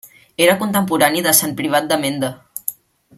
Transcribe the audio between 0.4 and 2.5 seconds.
Era contemporani de Sant Privat de Mende.